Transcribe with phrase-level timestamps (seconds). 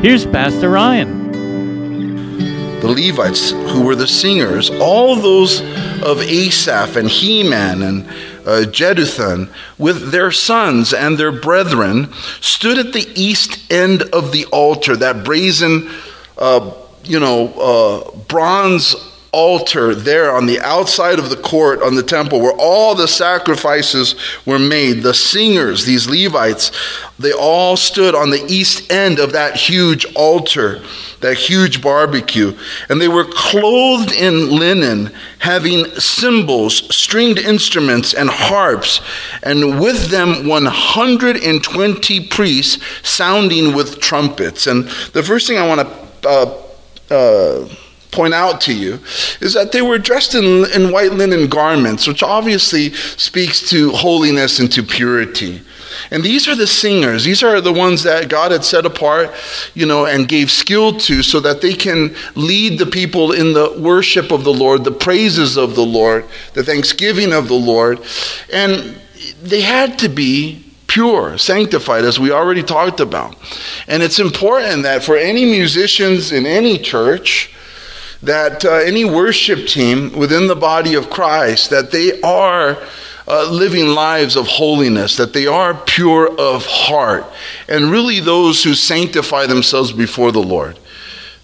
[0.00, 1.32] Here's Pastor Ryan.
[2.78, 5.60] The Levites, who were the singers, all those
[6.04, 8.08] of Asaph and Heman and
[8.46, 14.44] uh, Jeduthun, with their sons and their brethren, stood at the east end of the
[14.52, 15.90] altar, that brazen,
[16.38, 18.94] uh, you know, uh, bronze
[19.32, 24.14] altar there on the outside of the court on the temple where all the sacrifices
[24.46, 25.02] were made.
[25.02, 26.72] The singers, these Levites,
[27.18, 30.82] they all stood on the east end of that huge altar,
[31.20, 32.56] that huge barbecue.
[32.88, 39.00] And they were clothed in linen, having cymbals, stringed instruments, and harps,
[39.42, 44.66] and with them 120 priests sounding with trumpets.
[44.66, 46.62] And the first thing I want to uh,
[47.10, 47.68] uh,
[48.10, 49.00] point out to you
[49.40, 54.58] is that they were dressed in, in white linen garments, which obviously speaks to holiness
[54.58, 55.62] and to purity.
[56.10, 57.24] And these are the singers.
[57.24, 59.32] These are the ones that God had set apart,
[59.74, 63.76] you know, and gave skill to so that they can lead the people in the
[63.78, 68.00] worship of the Lord, the praises of the Lord, the thanksgiving of the Lord.
[68.52, 69.00] And
[69.42, 73.36] they had to be pure, sanctified, as we already talked about.
[73.86, 77.54] And it's important that for any musicians in any church,
[78.22, 82.78] that uh, any worship team within the body of Christ, that they are
[83.28, 87.26] uh, living lives of holiness, that they are pure of heart,
[87.68, 90.78] and really those who sanctify themselves before the Lord.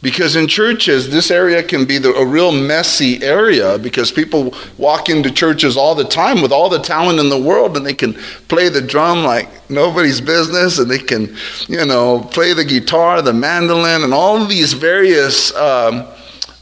[0.00, 5.08] Because in churches, this area can be the, a real messy area because people walk
[5.08, 8.12] into churches all the time with all the talent in the world and they can
[8.48, 11.34] play the drum like nobody's business and they can,
[11.68, 15.54] you know, play the guitar, the mandolin, and all these various.
[15.56, 16.06] Um,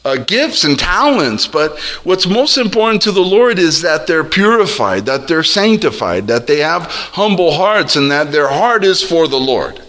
[0.05, 5.05] uh, gifts and talents, but what's most important to the Lord is that they're purified,
[5.05, 9.39] that they're sanctified, that they have humble hearts, and that their heart is for the
[9.39, 9.81] Lord.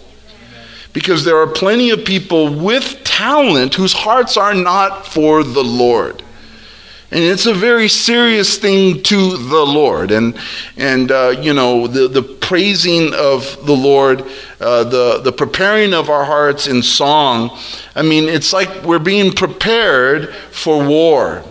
[0.93, 6.23] Because there are plenty of people with talent whose hearts are not for the Lord.
[7.11, 10.11] And it's a very serious thing to the Lord.
[10.11, 10.37] And,
[10.75, 14.23] and uh, you know, the, the praising of the Lord,
[14.59, 17.57] uh, the, the preparing of our hearts in song.
[17.95, 21.43] I mean, it's like we're being prepared for war.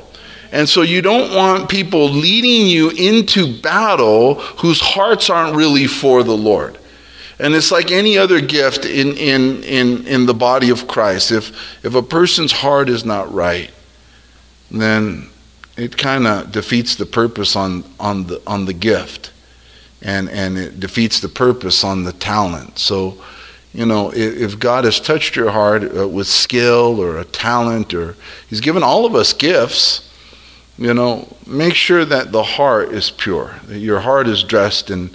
[0.51, 6.23] And so you don't want people leading you into battle whose hearts aren't really for
[6.23, 6.79] the Lord.
[7.39, 11.33] And it's like any other gift in, in, in, in the body of Christ.
[11.33, 13.73] If, if a person's heart is not right,
[14.71, 15.29] then
[15.77, 19.33] it kind of defeats the purpose on, on, the, on the gift
[20.05, 22.79] and, and it defeats the purpose on the talent.
[22.79, 23.17] So,
[23.73, 28.15] you know, if, God has touched your heart uh, with skill or a talent, or
[28.49, 30.09] He's given all of us gifts,
[30.79, 35.11] you know, make sure that the heart is pure, that your heart is dressed in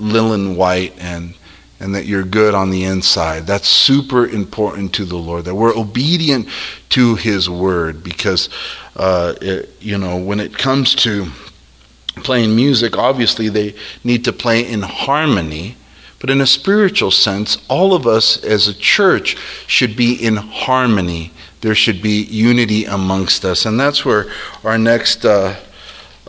[0.00, 1.34] linen white and
[1.80, 3.46] and that you're good on the inside.
[3.46, 6.48] That's super important to the Lord, that we're obedient
[6.90, 8.48] to His word because,
[8.96, 11.26] uh, it, you know, when it comes to
[12.16, 13.74] playing music, obviously they
[14.04, 15.76] need to play in harmony.
[16.20, 19.36] But in a spiritual sense, all of us as a church
[19.66, 21.32] should be in harmony.
[21.62, 23.66] There should be unity amongst us.
[23.66, 24.26] And that's where
[24.62, 25.56] our next uh,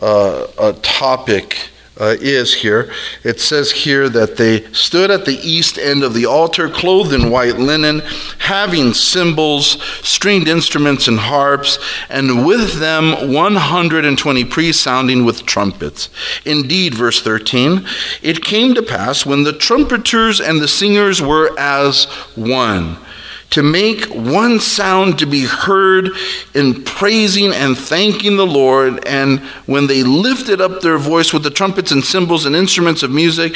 [0.00, 1.70] uh, topic
[2.00, 2.92] uh, is here.
[3.22, 7.30] It says here that they stood at the east end of the altar, clothed in
[7.30, 8.00] white linen,
[8.38, 16.08] having cymbals, stringed instruments, and harps, and with them 120 priests sounding with trumpets.
[16.44, 17.86] Indeed, verse 13,
[18.22, 22.04] it came to pass when the trumpeters and the singers were as
[22.34, 22.98] one
[23.54, 26.10] to make one sound to be heard
[26.54, 29.06] in praising and thanking the Lord.
[29.06, 33.12] And when they lifted up their voice with the trumpets and cymbals and instruments of
[33.12, 33.54] music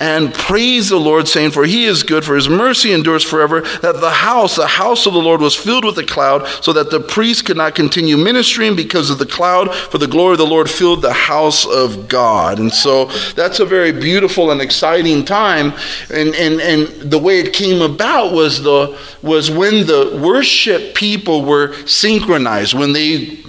[0.00, 4.00] and praised the Lord, saying, For he is good, for his mercy endures forever, that
[4.00, 7.00] the house, the house of the Lord, was filled with a cloud, so that the
[7.00, 10.70] priests could not continue ministering because of the cloud, for the glory of the Lord
[10.70, 12.58] filled the house of God.
[12.58, 15.74] And so that's a very beautiful and exciting time.
[16.10, 21.44] And, and, and the way it came about was the was when the worship people
[21.44, 23.44] were synchronized, when they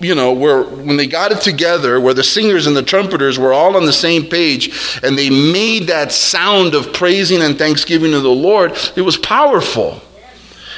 [0.00, 3.52] you know, where when they got it together, where the singers and the trumpeters were
[3.52, 8.20] all on the same page and they made that sound of praising and thanksgiving to
[8.20, 10.00] the Lord, it was powerful.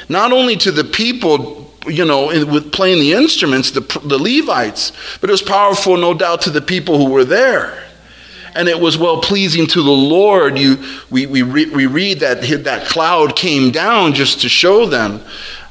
[0.09, 5.29] Not only to the people, you know, with playing the instruments, the, the Levites, but
[5.29, 7.83] it was powerful, no doubt, to the people who were there.
[8.55, 10.57] And it was well pleasing to the Lord.
[10.57, 15.21] You, we, we, re, we read that that cloud came down just to show them,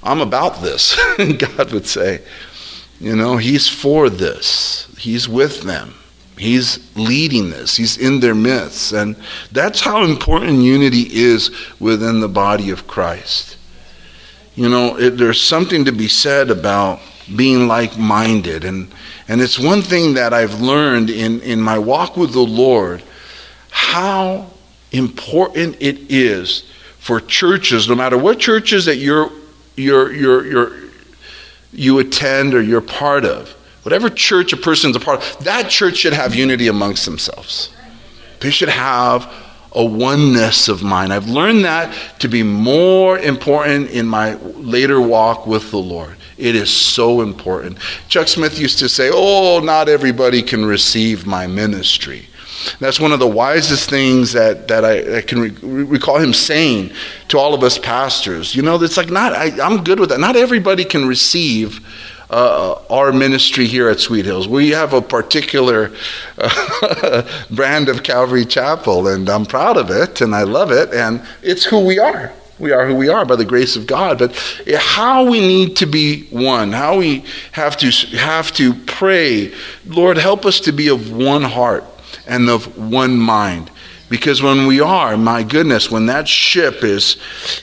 [0.03, 0.97] I'm about this,
[1.39, 2.23] God would say.
[3.01, 5.95] You know, He's for this, He's with them.
[6.37, 7.77] He's leading this.
[7.77, 8.93] He's in their midst.
[8.93, 9.17] And
[9.53, 13.57] that's how important unity is within the body of Christ.
[14.57, 17.01] You know, it, there's something to be said about
[17.37, 18.65] being like minded.
[18.65, 18.93] And,
[19.29, 23.03] and it's one thing that I've learned in, in my walk with the Lord
[23.71, 24.51] how
[24.93, 29.31] important it is for churches, no matter what churches that you're,
[29.77, 30.73] you're, you're, you're,
[31.73, 33.51] you attend or you're part of,
[33.83, 37.75] whatever church a person's a part of, that church should have unity amongst themselves.
[38.41, 39.33] They should have
[39.73, 41.13] a oneness of mind.
[41.13, 46.17] I've learned that to be more important in my later walk with the Lord.
[46.37, 47.79] It is so important.
[48.09, 52.29] Chuck Smith used to say, Oh, not everybody can receive my ministry.
[52.81, 56.93] That's one of the wisest things that, that I, I can re- recall him saying
[57.29, 58.55] to all of us pastors.
[58.55, 60.21] You know, it's like not, I, I'm good with that.
[60.21, 61.87] Not everybody can receive
[62.31, 64.49] uh, our ministry here at Sweet Hills.
[64.49, 65.93] We have a particular
[66.39, 71.23] uh, brand of Calvary Chapel, and I'm proud of it, and I love it, and
[71.43, 72.33] it's who we are.
[72.59, 74.19] We are who we are by the grace of God.
[74.19, 74.37] But
[74.77, 79.53] how we need to be one, how we have to have to pray,
[79.87, 81.85] Lord, help us to be of one heart
[82.27, 83.71] and of one mind.
[84.11, 87.17] Because when we are, my goodness, when that ship is,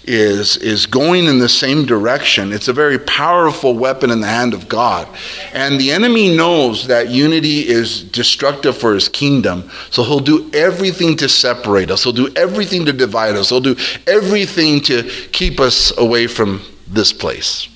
[0.04, 4.54] is, is going in the same direction, it's a very powerful weapon in the hand
[4.54, 5.08] of God.
[5.54, 9.69] And the enemy knows that unity is destructive for his kingdom.
[9.92, 13.78] So he'll do everything to separate us, he'll do everything to divide us, he'll do
[14.07, 17.69] everything to keep us away from this place.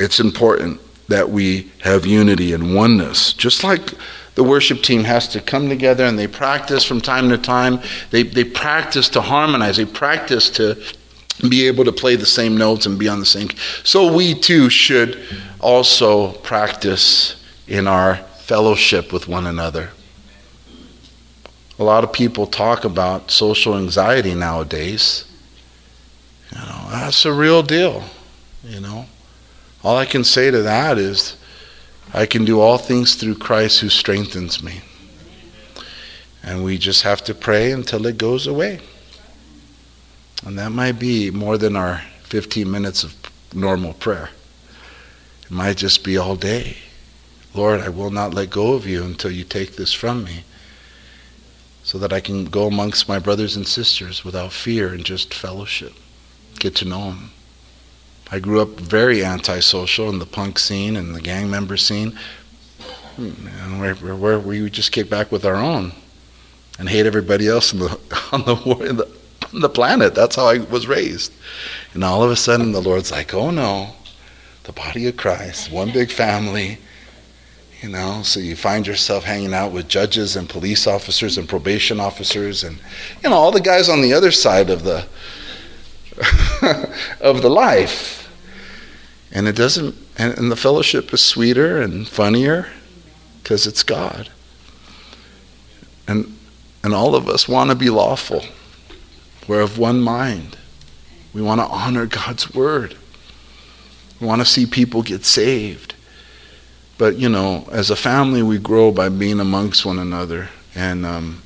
[0.00, 3.92] It's important that we have unity and oneness, just like
[4.34, 7.80] the worship team has to come together and they practice from time to time.
[8.10, 10.82] They, they practice to harmonize, they practice to
[11.48, 13.48] be able to play the same notes and be on the same.
[13.82, 15.22] So we too should
[15.60, 19.90] also practice in our fellowship with one another.
[21.78, 25.24] A lot of people talk about social anxiety nowadays.
[26.52, 28.04] You know, that's a real deal,
[28.62, 29.06] you know.
[29.82, 31.36] All I can say to that is
[32.12, 34.80] I can do all things through Christ who strengthens me.
[36.42, 38.80] And we just have to pray until it goes away.
[40.44, 43.14] And that might be more than our 15 minutes of
[43.54, 44.30] normal prayer.
[45.44, 46.78] It might just be all day.
[47.54, 50.44] Lord, I will not let go of you until you take this from me,
[51.82, 55.92] so that I can go amongst my brothers and sisters without fear and just fellowship,
[56.58, 57.30] get to know them.
[58.32, 62.16] I grew up very antisocial in the punk scene and the gang member scene,
[63.16, 65.92] hmm, and where, where we just kick back with our own
[66.78, 67.98] and hate everybody else on the
[68.32, 69.08] on the
[69.52, 70.14] on the planet.
[70.14, 71.32] That's how I was raised.
[71.92, 73.94] And all of a sudden, the Lord's like, "Oh no,
[74.62, 76.78] the body of Christ, one big family."
[77.82, 81.98] You know, so you find yourself hanging out with judges and police officers and probation
[81.98, 82.78] officers and
[83.24, 85.06] you know all the guys on the other side of the
[87.22, 88.19] of the life
[89.32, 92.68] and it doesn't, and, and the fellowship is sweeter and funnier
[93.42, 94.30] because it's God.
[96.08, 96.36] And,
[96.82, 98.42] and all of us want to be lawful.
[99.46, 100.56] We're of one mind.
[101.32, 102.96] We want to honor God's word.
[104.20, 105.94] We want to see people get saved.
[106.98, 111.42] But, you know, as a family, we grow by being amongst one another and um,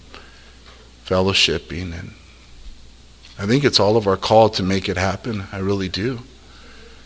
[1.05, 1.97] fellowshipping.
[1.97, 2.15] And
[3.39, 5.45] I think it's all of our call to make it happen.
[5.53, 6.21] I really do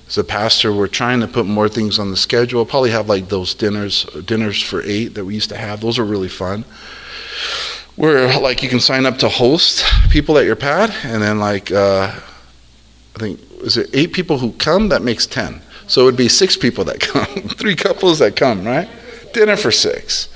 [0.09, 2.65] as a pastor, we're trying to put more things on the schedule.
[2.65, 5.83] Probably have like those dinners, dinners for eight that we used to have.
[5.83, 6.65] Those are really fun.
[7.97, 11.71] Where like you can sign up to host people at your pad, and then like
[11.71, 12.15] uh,
[13.17, 14.89] I think is it eight people who come?
[14.89, 15.61] That makes ten.
[15.89, 18.89] So it would be six people that come, three couples that come, right?
[19.35, 20.29] Dinner for six.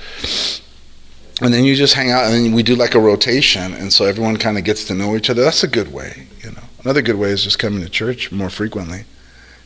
[1.40, 4.36] And then you just hang out, and we do like a rotation, and so everyone
[4.36, 5.42] kind of gets to know each other.
[5.42, 6.62] That's a good way, you know.
[6.82, 9.04] Another good way is just coming to church more frequently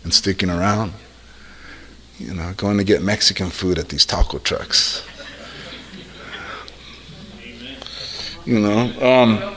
[0.06, 0.92] and sticking around.
[2.16, 5.04] You know, going to get Mexican food at these taco trucks.
[8.44, 9.56] You know, um,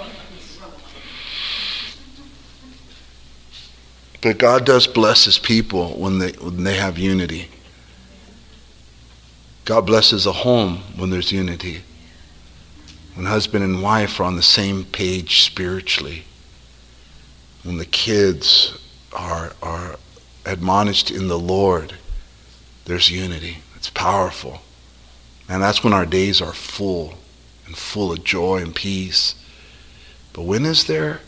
[4.21, 7.49] but God does bless His people when they when they have unity.
[9.65, 11.83] God blesses a home when there's unity.
[13.13, 16.23] When husband and wife are on the same page spiritually.
[17.61, 18.79] When the kids
[19.13, 19.98] are, are
[20.45, 21.95] admonished in the Lord,
[22.85, 23.57] there's unity.
[23.75, 24.61] It's powerful.
[25.47, 27.15] And that's when our days are full
[27.65, 29.35] and full of joy and peace.
[30.33, 31.21] But when is there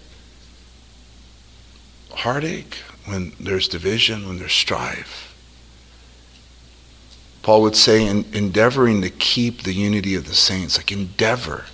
[2.11, 2.75] heartache?
[3.05, 5.35] When there's division, when there's strife?
[7.41, 11.65] Paul would say, in, endeavoring to keep the unity of the saints, like endeavor.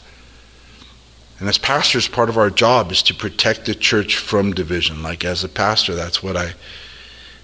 [1.40, 5.04] And as pastors, part of our job is to protect the church from division.
[5.04, 6.54] Like as a pastor, that's what I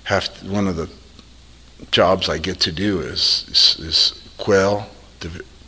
[0.03, 0.33] have.
[0.39, 0.89] To, one of the
[1.91, 4.87] jobs I get to do is is, is quell,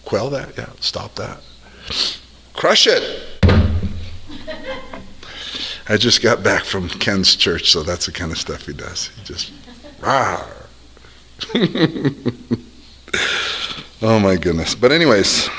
[0.06, 0.58] quell that.
[0.58, 1.42] Yeah, stop that.
[2.54, 3.22] Crush it.
[5.88, 9.10] I just got back from Ken's church, so that's the kind of stuff he does.
[9.10, 9.52] He just
[10.00, 10.44] rah.
[14.02, 14.74] oh my goodness.
[14.76, 15.50] But anyways.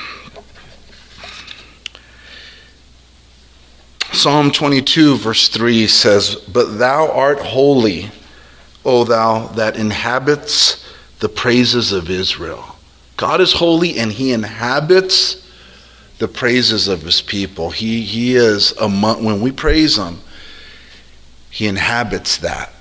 [4.13, 8.11] Psalm 22, verse 3 says, But thou art holy,
[8.87, 10.83] O thou that inhabits
[11.19, 12.77] the praises of Israel.
[13.17, 15.47] God is holy and he inhabits
[16.19, 17.71] the praises of his people.
[17.71, 20.21] He, he is among, when we praise him,
[21.51, 22.73] he inhabits that.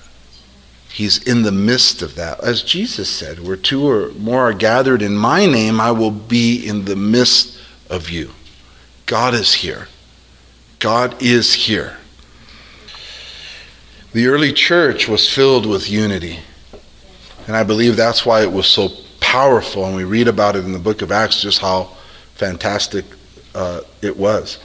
[0.89, 2.41] He's in the midst of that.
[2.41, 6.65] As Jesus said, where two or more are gathered in my name, I will be
[6.65, 7.57] in the midst
[7.89, 8.31] of you.
[9.05, 9.87] God is here.
[10.79, 11.97] God is here.
[14.15, 16.39] The early church was filled with unity.
[17.47, 18.87] And I believe that's why it was so
[19.19, 19.85] powerful.
[19.85, 21.91] And we read about it in the book of Acts, just how
[22.35, 23.03] fantastic
[23.53, 24.59] uh, it was.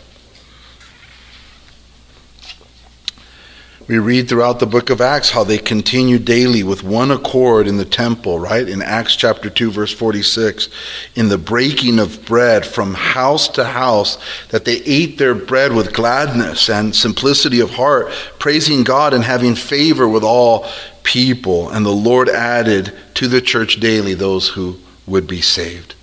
[3.91, 7.77] We read throughout the book of Acts how they continued daily with one accord in
[7.77, 8.69] the temple, right?
[8.69, 10.69] In Acts chapter 2, verse 46,
[11.17, 14.17] in the breaking of bread from house to house,
[14.51, 19.57] that they ate their bread with gladness and simplicity of heart, praising God and having
[19.57, 20.69] favor with all
[21.03, 21.69] people.
[21.69, 25.97] And the Lord added to the church daily those who would be saved.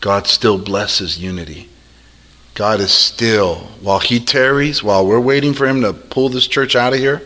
[0.00, 1.68] God still blesses unity.
[2.54, 6.76] God is still, while He tarries, while we're waiting for Him to pull this church
[6.76, 7.22] out of here,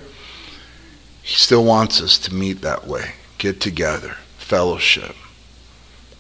[1.23, 5.17] He still wants us to meet that way, get together, fellowship.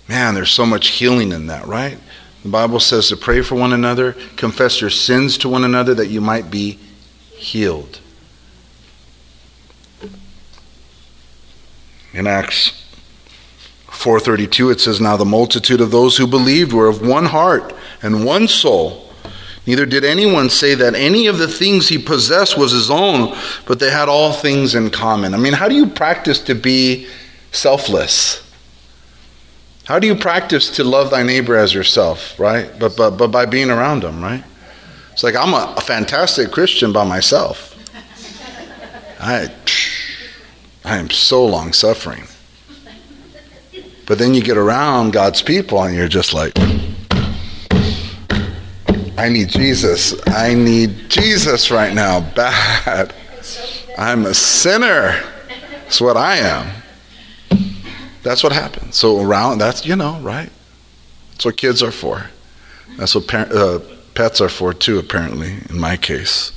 [0.08, 1.98] Man, there's so much healing in that, right?
[2.42, 6.08] The Bible says to pray for one another, confess your sins to one another that
[6.08, 6.78] you might be
[7.36, 8.00] healed.
[12.12, 12.84] In Acts
[13.88, 18.24] 4:32 it says now the multitude of those who believed were of one heart and
[18.24, 19.10] one soul.
[19.66, 23.36] Neither did anyone say that any of the things he possessed was his own,
[23.66, 25.34] but they had all things in common.
[25.34, 27.08] I mean, how do you practice to be
[27.50, 28.42] selfless?
[29.86, 32.70] How do you practice to love thy neighbor as yourself, right?
[32.78, 34.44] But, but, but by being around them, right?
[35.12, 37.72] It's like I'm a, a fantastic Christian by myself.
[39.18, 39.50] I,
[40.84, 42.24] I am so long suffering.
[44.06, 46.52] But then you get around God's people and you're just like,
[49.18, 50.14] I need Jesus.
[50.26, 53.14] I need Jesus right now, bad.
[53.98, 55.22] I'm a sinner.
[55.84, 56.82] That's what I am.
[58.22, 58.96] That's what happens.
[58.96, 60.50] So around, that's, you know, right?
[61.32, 62.26] That's what kids are for.
[62.98, 63.78] That's what par- uh,
[64.14, 66.52] pets are for too, apparently, in my case.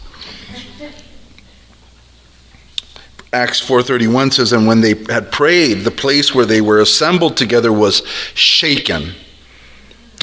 [3.31, 7.71] Acts 4:31 says and when they had prayed the place where they were assembled together
[7.71, 8.01] was
[8.33, 9.13] shaken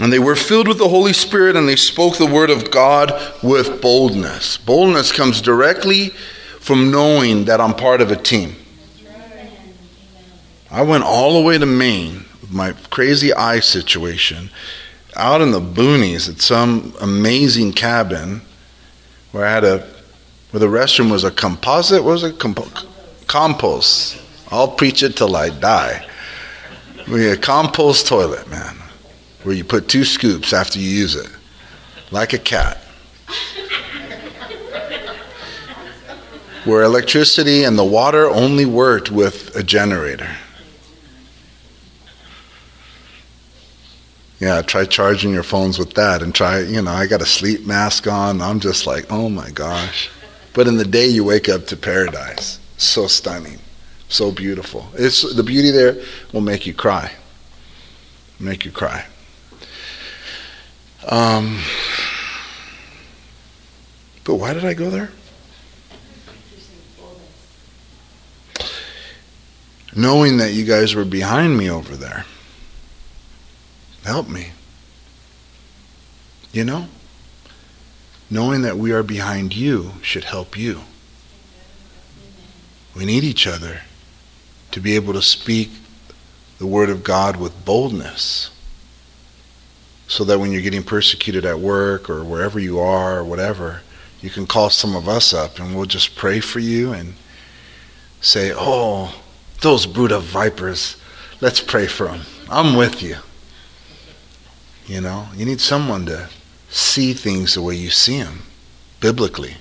[0.00, 3.12] and they were filled with the Holy Spirit and they spoke the word of God
[3.42, 4.58] with boldness.
[4.58, 6.10] Boldness comes directly
[6.60, 8.56] from knowing that I'm part of a team.
[10.70, 14.50] I went all the way to Maine with my crazy eye situation,
[15.14, 18.42] out in the boonies at some amazing cabin
[19.32, 19.78] where I had a,
[20.50, 22.38] where the restroom was a composite, what was it?
[22.38, 22.68] Compo-
[23.26, 24.20] compost.
[24.50, 26.06] I'll preach it till I die.
[27.08, 28.76] We had a compost toilet, man
[29.46, 31.30] where you put two scoops after you use it,
[32.10, 32.78] like a cat.
[36.64, 40.28] where electricity and the water only worked with a generator.
[44.40, 47.64] Yeah, try charging your phones with that and try, you know, I got a sleep
[47.64, 48.42] mask on.
[48.42, 50.10] I'm just like, oh my gosh.
[50.54, 52.58] But in the day, you wake up to paradise.
[52.78, 53.60] So stunning,
[54.08, 54.88] so beautiful.
[54.94, 57.12] It's, the beauty there will make you cry.
[58.40, 59.06] Make you cry.
[61.06, 61.60] Um,
[64.24, 65.10] but why did I go there?
[69.94, 72.26] Knowing that you guys were behind me over there.
[74.04, 74.50] Help me.
[76.52, 76.88] You know?
[78.28, 80.80] Knowing that we are behind you should help you.
[82.94, 83.82] We need each other
[84.72, 85.70] to be able to speak
[86.58, 88.50] the Word of God with boldness
[90.08, 93.82] so that when you're getting persecuted at work or wherever you are or whatever,
[94.20, 97.14] you can call some of us up and we'll just pray for you and
[98.20, 99.22] say, Oh,
[99.60, 100.96] those brood of vipers,
[101.40, 102.22] let's pray for them.
[102.48, 103.16] I'm with you.
[104.86, 106.28] You know, you need someone to
[106.68, 108.42] see things the way you see them,
[109.00, 109.56] biblically.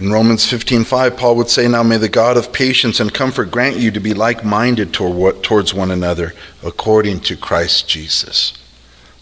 [0.00, 3.76] In Romans 15:5, Paul would say, "Now may the God of patience and comfort grant
[3.76, 8.54] you to be like-minded towards one another, according to Christ Jesus."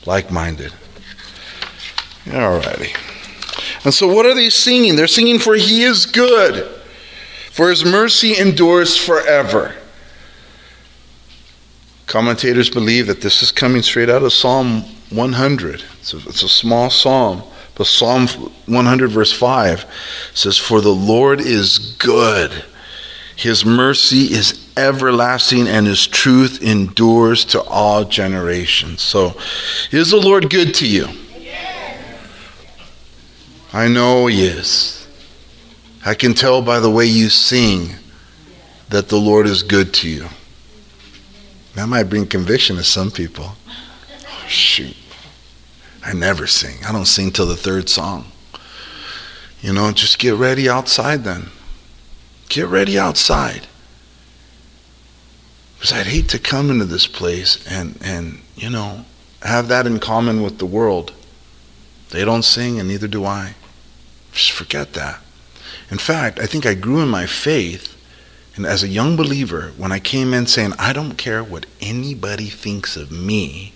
[0.06, 0.72] Like-minded.
[2.26, 2.94] Alrighty.
[3.82, 4.94] And so, what are they singing?
[4.94, 6.68] They're singing, "For He is good,
[7.50, 9.74] for His mercy endures forever."
[12.06, 15.82] Commentators believe that this is coming straight out of Psalm 100.
[16.00, 17.42] It's a, it's a small psalm
[17.78, 19.86] but Psalm 100, verse 5
[20.34, 22.64] says, For the Lord is good.
[23.36, 29.00] His mercy is everlasting, and his truth endures to all generations.
[29.00, 29.36] So,
[29.92, 31.06] is the Lord good to you?
[33.72, 35.06] I know he is.
[36.04, 37.90] I can tell by the way you sing
[38.88, 40.26] that the Lord is good to you.
[41.74, 43.52] That might bring conviction to some people.
[44.10, 44.96] Oh, shoot.
[46.04, 46.84] I never sing.
[46.84, 48.32] I don't sing till the third song.
[49.60, 51.48] You know, just get ready outside then.
[52.48, 53.66] Get ready outside.
[55.74, 59.04] Because I'd hate to come into this place and, and, you know,
[59.42, 61.12] have that in common with the world.
[62.10, 63.54] They don't sing and neither do I.
[64.32, 65.20] Just forget that.
[65.90, 67.94] In fact, I think I grew in my faith
[68.56, 72.46] and as a young believer when I came in saying, I don't care what anybody
[72.46, 73.72] thinks of me.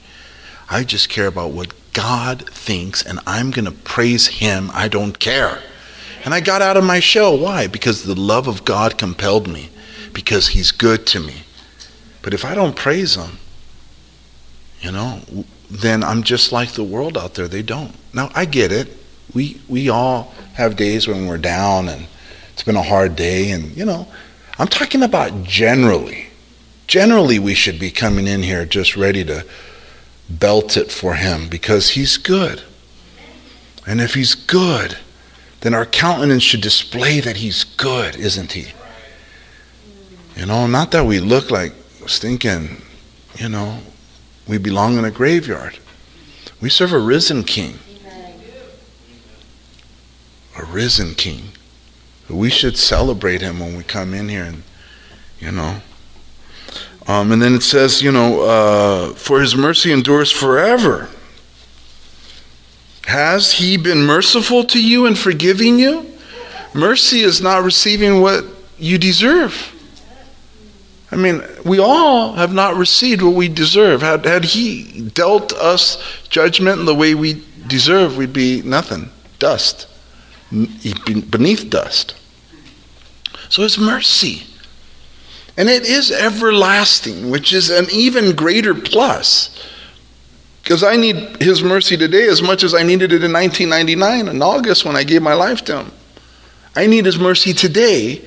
[0.69, 4.71] I just care about what God thinks, and I'm going to praise Him.
[4.73, 5.63] I don't care.
[6.25, 7.37] And I got out of my shell.
[7.37, 7.67] Why?
[7.67, 9.71] Because the love of God compelled me,
[10.13, 11.43] because He's good to me.
[12.23, 13.39] But if I don't praise Him,
[14.81, 15.21] you know,
[15.71, 17.49] then I'm just like the world out there.
[17.49, 17.95] They don't.
[18.13, 18.97] Now, I get it.
[19.35, 22.07] We, we all have days when we're down and
[22.53, 24.07] it's been a hard day, and, you know,
[24.59, 26.27] I'm talking about generally.
[26.87, 29.47] Generally, we should be coming in here just ready to
[30.29, 32.63] belt it for him because he's good.
[33.87, 34.99] And if he's good,
[35.61, 38.73] then our countenance should display that he's good, isn't he?
[40.37, 41.73] You know, not that we look like
[42.07, 42.83] stinking,
[43.37, 43.79] you know,
[44.49, 45.79] we belong in a graveyard.
[46.61, 47.79] We serve a risen king.
[50.57, 51.53] A risen king.
[52.29, 54.63] We should celebrate him when we come in here and,
[55.39, 55.83] you know,
[57.07, 61.09] um, and then it says, you know, uh, for his mercy endures forever.
[63.07, 66.13] Has he been merciful to you and forgiving you?
[66.75, 68.45] Mercy is not receiving what
[68.79, 69.73] you deserve.
[71.11, 74.01] I mean, we all have not received what we deserve.
[74.01, 79.87] Had, had he dealt us judgment the way we deserve, we'd be nothing, dust,
[80.51, 82.15] beneath dust.
[83.51, 84.45] So it's mercy.
[85.57, 89.69] And it is everlasting, which is an even greater plus.
[90.63, 94.43] Because I need His mercy today as much as I needed it in 1999 in
[94.43, 95.93] August when I gave my life to Him.
[96.75, 98.25] I need His mercy today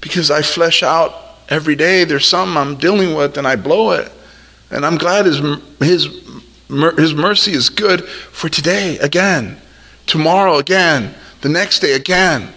[0.00, 1.14] because I flesh out
[1.48, 2.04] every day.
[2.04, 4.10] There's something I'm dealing with and I blow it.
[4.70, 5.38] And I'm glad His,
[5.78, 6.06] his,
[6.96, 9.60] his mercy is good for today again,
[10.06, 12.52] tomorrow again, the next day again.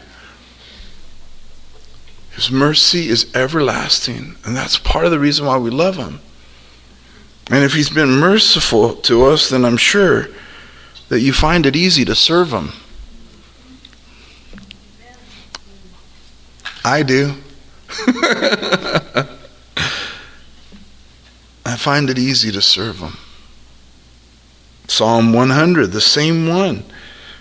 [2.40, 6.22] His mercy is everlasting, and that's part of the reason why we love Him.
[7.52, 10.30] And if He's been merciful to us, then I'm sure
[11.10, 12.72] that you find it easy to serve Him.
[16.86, 17.34] I do.
[21.66, 23.18] I find it easy to serve Him.
[24.88, 26.86] Psalm 100, the same one.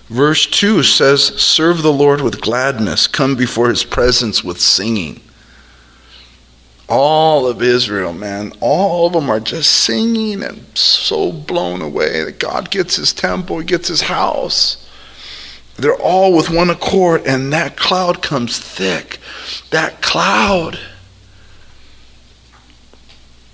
[0.08, 5.20] Verse 2 says, Serve the Lord with gladness, come before his presence with singing.
[6.88, 12.38] All of Israel, man, all of them are just singing and so blown away that
[12.38, 14.88] God gets his temple, he gets his house.
[15.76, 19.18] They're all with one accord, and that cloud comes thick.
[19.70, 20.78] That cloud.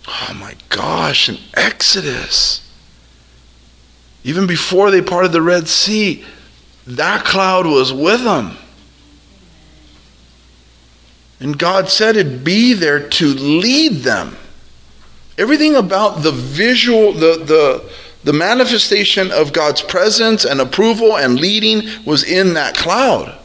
[0.06, 2.66] Oh my gosh, in Exodus,
[4.22, 6.24] even before they parted the Red Sea,
[6.86, 8.56] that cloud was with them.
[11.40, 14.36] And God said it'd be there to lead them.
[15.36, 17.92] Everything about the visual, the, the,
[18.22, 23.36] the manifestation of God's presence and approval and leading was in that cloud.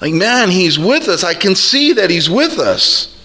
[0.00, 1.24] Like, man, He's with us.
[1.24, 3.16] I can see that He's with us.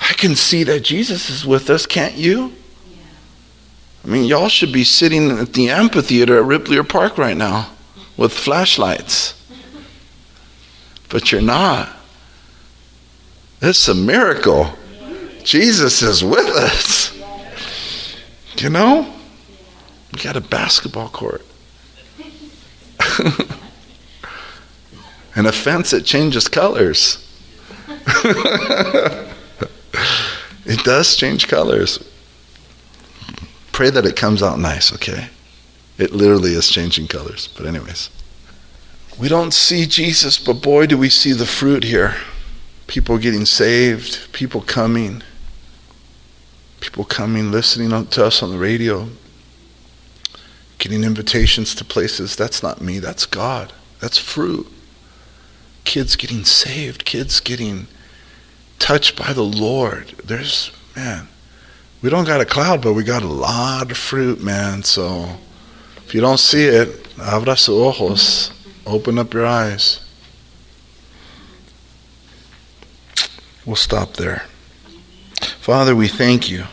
[0.00, 2.52] I can see that Jesus is with us, can't you?
[4.04, 7.70] I mean, y'all should be sitting at the amphitheater at Repplier Park right now
[8.18, 9.40] with flashlights.
[11.08, 11.88] But you're not.
[13.62, 14.70] It's a miracle.
[15.42, 17.16] Jesus is with us.
[18.58, 19.10] You know?
[20.12, 21.44] We got a basketball court.
[25.34, 27.26] and a fence that changes colors.
[30.66, 31.98] it does change colors.
[33.74, 35.28] Pray that it comes out nice, okay?
[35.98, 37.48] It literally is changing colors.
[37.54, 38.08] But, anyways,
[39.20, 42.14] we don't see Jesus, but boy, do we see the fruit here.
[42.86, 45.22] People getting saved, people coming
[46.84, 49.08] people coming, listening to us on the radio,
[50.78, 52.36] getting invitations to places.
[52.36, 53.72] That's not me, that's God.
[54.00, 54.66] That's fruit.
[55.84, 57.86] Kids getting saved, kids getting
[58.78, 60.08] touched by the Lord.
[60.22, 61.28] There's, man,
[62.04, 64.82] we don't got a cloud, but we got a lot of fruit, man.
[64.82, 65.38] So
[66.04, 68.52] if you don't see it, abra sus ojos,
[68.84, 70.06] open up your eyes.
[73.64, 74.44] We'll stop there.
[75.60, 76.64] Father, we thank you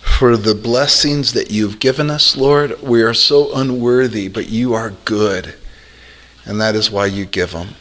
[0.00, 2.82] for the blessings that you've given us, Lord.
[2.82, 5.54] We are so unworthy, but you are good.
[6.44, 7.76] And that is why you give them.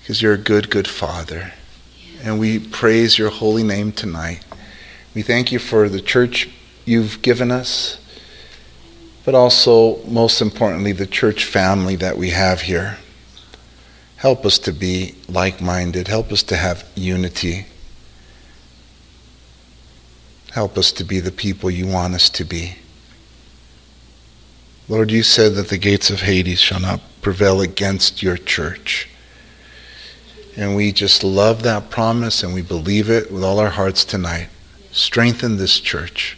[0.00, 1.54] Because you're a good, good Father.
[2.22, 4.44] And we praise your holy name tonight.
[5.14, 6.48] We thank you for the church
[6.86, 7.98] you've given us,
[9.24, 12.98] but also, most importantly, the church family that we have here.
[14.16, 16.08] Help us to be like minded.
[16.08, 17.66] Help us to have unity.
[20.52, 22.76] Help us to be the people you want us to be.
[24.88, 29.08] Lord, you said that the gates of Hades shall not prevail against your church.
[30.56, 34.48] And we just love that promise and we believe it with all our hearts tonight.
[34.92, 36.36] Strengthen this church.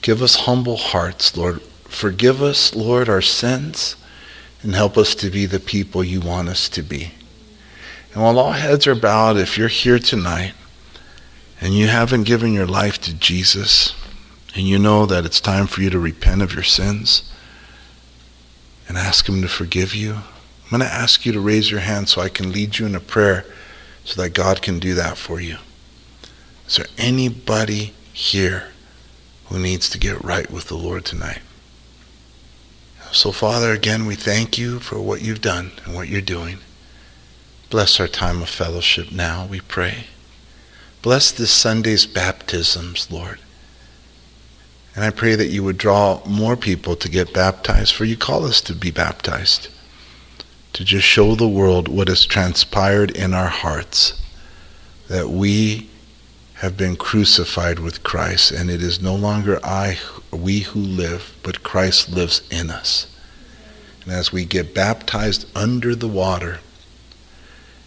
[0.00, 1.60] Give us humble hearts, Lord.
[1.84, 3.96] Forgive us, Lord, our sins
[4.62, 7.12] and help us to be the people you want us to be.
[8.12, 10.54] And while all heads are bowed, if you're here tonight
[11.60, 13.94] and you haven't given your life to Jesus,
[14.54, 17.30] and you know that it's time for you to repent of your sins
[18.88, 22.08] and ask Him to forgive you, I'm going to ask you to raise your hand
[22.08, 23.44] so I can lead you in a prayer
[24.04, 25.58] so that God can do that for you.
[26.68, 28.68] Is there anybody here
[29.46, 31.40] who needs to get right with the Lord tonight?
[33.10, 36.58] So, Father, again, we thank you for what you've done and what you're doing.
[37.70, 40.08] Bless our time of fellowship now, we pray.
[41.00, 43.38] Bless this Sunday's baptisms, Lord.
[44.94, 48.44] And I pray that you would draw more people to get baptized, for you call
[48.44, 49.68] us to be baptized,
[50.74, 54.20] to just show the world what has transpired in our hearts,
[55.08, 55.88] that we
[56.58, 59.98] have been crucified with Christ, and it is no longer I,
[60.32, 63.06] we who live, but Christ lives in us.
[64.02, 66.58] And as we get baptized under the water,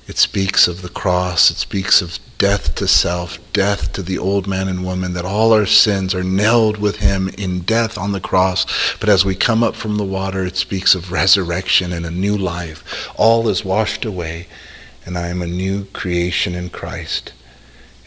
[0.07, 1.51] it speaks of the cross.
[1.51, 5.51] It speaks of death to self, death to the old man and woman, that all
[5.51, 8.65] our sins are nailed with him in death on the cross.
[8.99, 12.37] But as we come up from the water, it speaks of resurrection and a new
[12.37, 13.09] life.
[13.17, 14.47] All is washed away,
[15.05, 17.33] and I am a new creation in Christ.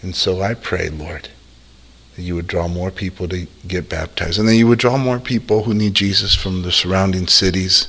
[0.05, 1.31] And so I pray, Lord,
[2.15, 5.19] that you would draw more people to get baptized, and that you would draw more
[5.19, 7.89] people who need Jesus from the surrounding cities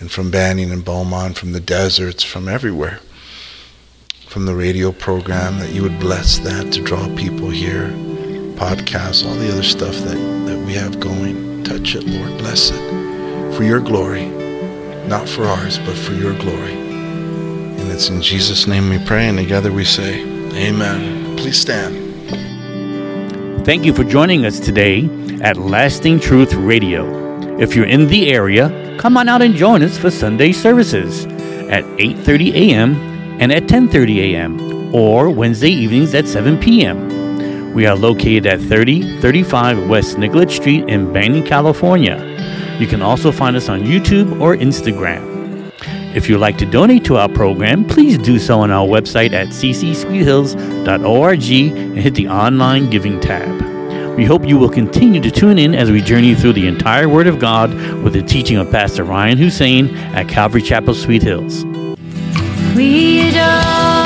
[0.00, 3.00] and from Banning and Beaumont, from the deserts, from everywhere
[4.34, 7.90] from the radio program, that you would bless that to draw people here,
[8.56, 11.62] podcasts, all the other stuff that, that we have going.
[11.62, 12.36] Touch it, Lord.
[12.38, 14.26] Bless it for your glory,
[15.06, 16.72] not for ours, but for your glory.
[16.74, 20.22] And it's in Jesus' name we pray, and together we say,
[20.56, 21.23] Amen.
[21.36, 21.94] Please stand.
[23.64, 25.08] Thank you for joining us today
[25.42, 27.04] at Lasting Truth Radio.
[27.58, 31.26] If you're in the area, come on out and join us for Sunday services
[31.70, 34.94] at 8:30 a.m and at 10:30 a.m.
[34.94, 37.74] or Wednesday evenings at 7 p.m.
[37.74, 42.16] We are located at 3035 West Nicollet Street in Banning, California.
[42.78, 45.33] You can also find us on YouTube or Instagram.
[46.14, 49.48] If you'd like to donate to our program, please do so on our website at
[49.48, 54.16] ccsweethills.org and hit the online giving tab.
[54.16, 57.26] We hope you will continue to tune in as we journey through the entire Word
[57.26, 57.74] of God
[58.04, 61.64] with the teaching of Pastor Ryan Hussein at Calvary Chapel, Sweet Hills.
[62.76, 64.03] We adore